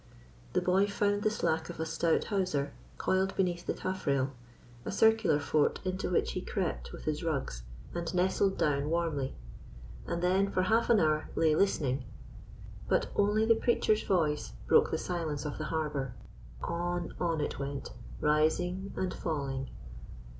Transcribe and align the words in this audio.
The 0.53 0.61
boy 0.63 0.87
found 0.87 1.21
the 1.21 1.29
slack 1.29 1.69
of 1.69 1.79
a 1.79 1.85
stout 1.85 2.23
hawser 2.33 2.73
coiled 2.97 3.35
beneath 3.35 3.67
the 3.67 3.75
taffrail 3.75 4.31
a 4.83 4.91
circular 4.91 5.39
fort 5.39 5.79
into 5.85 6.09
which 6.09 6.31
he 6.31 6.41
crept 6.41 6.91
with 6.91 7.03
his 7.05 7.23
rugs, 7.23 7.61
and 7.93 8.11
nestled 8.15 8.57
down 8.57 8.89
warmly; 8.89 9.35
and 10.07 10.23
then 10.23 10.49
for 10.49 10.63
half 10.63 10.89
an 10.89 10.99
hour 10.99 11.29
lay 11.35 11.53
listening. 11.53 12.03
But 12.87 13.11
only 13.15 13.45
the 13.45 13.53
preacher's 13.53 14.01
voice 14.01 14.53
broke 14.65 14.89
the 14.89 14.97
silence 14.97 15.45
of 15.45 15.59
the 15.59 15.65
harbour. 15.65 16.15
On 16.63 17.13
on 17.19 17.39
it 17.39 17.59
went, 17.59 17.91
rising 18.19 18.93
and 18.97 19.13
falling. 19.13 19.69